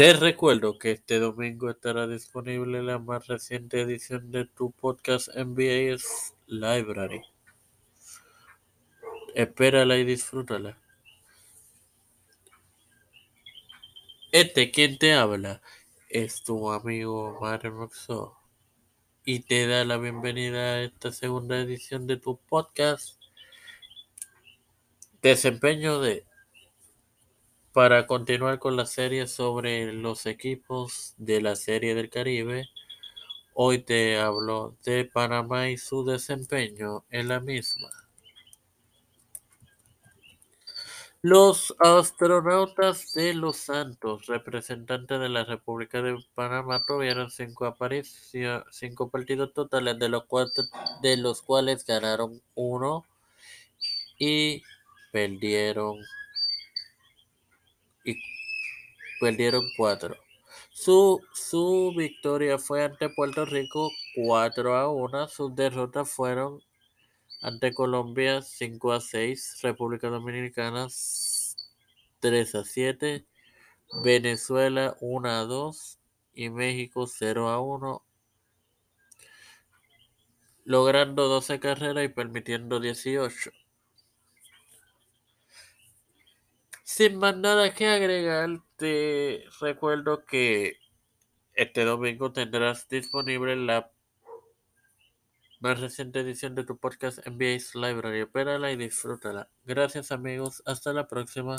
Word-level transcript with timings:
Te 0.00 0.14
recuerdo 0.14 0.78
que 0.78 0.92
este 0.92 1.18
domingo 1.18 1.68
estará 1.68 2.06
disponible 2.06 2.82
la 2.82 2.98
más 2.98 3.26
reciente 3.26 3.82
edición 3.82 4.32
de 4.32 4.46
tu 4.46 4.70
podcast 4.70 5.28
NBA 5.36 5.98
Library. 6.46 7.20
Espérala 9.34 9.98
y 9.98 10.04
disfrútala. 10.04 10.78
Este 14.32 14.70
quien 14.70 14.96
te 14.96 15.12
habla 15.12 15.60
es 16.08 16.44
tu 16.44 16.72
amigo 16.72 17.36
Mario 17.38 17.72
Roxo 17.72 18.38
y 19.26 19.40
te 19.40 19.66
da 19.66 19.84
la 19.84 19.98
bienvenida 19.98 20.76
a 20.76 20.82
esta 20.82 21.12
segunda 21.12 21.60
edición 21.60 22.06
de 22.06 22.16
tu 22.16 22.38
podcast 22.38 23.20
Desempeño 25.20 26.00
de 26.00 26.24
para 27.72 28.06
continuar 28.06 28.58
con 28.58 28.76
la 28.76 28.86
serie 28.86 29.26
sobre 29.28 29.92
los 29.92 30.26
equipos 30.26 31.14
de 31.18 31.40
la 31.40 31.54
Serie 31.54 31.94
del 31.94 32.10
Caribe, 32.10 32.68
hoy 33.54 33.78
te 33.78 34.18
hablo 34.18 34.76
de 34.84 35.04
Panamá 35.04 35.70
y 35.70 35.78
su 35.78 36.04
desempeño 36.04 37.04
en 37.10 37.28
la 37.28 37.38
misma. 37.38 37.88
Los 41.22 41.76
astronautas 41.78 43.12
de 43.12 43.34
Los 43.34 43.58
Santos, 43.58 44.26
representantes 44.26 45.20
de 45.20 45.28
la 45.28 45.44
República 45.44 46.00
de 46.02 46.16
Panamá, 46.34 46.82
tuvieron 46.84 47.30
cinco, 47.30 47.76
cinco 48.70 49.10
partidos 49.10 49.52
totales, 49.52 49.98
de 49.98 50.08
los, 50.08 50.24
cuatro, 50.24 50.64
de 51.02 51.18
los 51.18 51.42
cuales 51.42 51.84
ganaron 51.84 52.42
uno 52.54 53.04
y 54.18 54.62
perdieron 55.12 55.98
y 58.04 58.16
perdieron 59.20 59.64
cuatro. 59.76 60.16
Su, 60.70 61.20
su 61.32 61.92
victoria 61.96 62.58
fue 62.58 62.84
ante 62.84 63.08
Puerto 63.10 63.44
Rico 63.44 63.90
4 64.14 64.76
a 64.76 64.88
1. 64.88 65.28
Sus 65.28 65.54
derrotas 65.54 66.10
fueron 66.10 66.62
ante 67.42 67.72
Colombia 67.72 68.42
5 68.42 68.92
a 68.92 69.00
6, 69.00 69.60
República 69.62 70.08
Dominicana 70.08 70.88
3 72.20 72.54
a 72.54 72.64
7, 72.64 73.26
Venezuela 74.04 74.96
1 75.00 75.28
a 75.30 75.44
2 75.44 75.98
y 76.34 76.50
México 76.50 77.06
0 77.06 77.48
a 77.48 77.60
1, 77.60 78.04
logrando 80.64 81.28
12 81.28 81.60
carreras 81.60 82.04
y 82.04 82.08
permitiendo 82.08 82.78
18. 82.78 83.50
Sin 87.00 87.16
más 87.16 87.34
nada 87.34 87.72
que 87.72 87.86
agregar, 87.86 88.60
te 88.76 89.46
recuerdo 89.58 90.26
que 90.26 90.76
este 91.54 91.86
domingo 91.86 92.30
tendrás 92.30 92.90
disponible 92.90 93.56
la 93.56 93.90
más 95.60 95.80
reciente 95.80 96.20
edición 96.20 96.54
de 96.54 96.64
tu 96.64 96.76
podcast 96.76 97.26
NBA 97.26 97.56
Library. 97.72 98.20
Espérala 98.20 98.70
y 98.70 98.76
disfrútala. 98.76 99.48
Gracias 99.64 100.12
amigos, 100.12 100.62
hasta 100.66 100.92
la 100.92 101.08
próxima. 101.08 101.58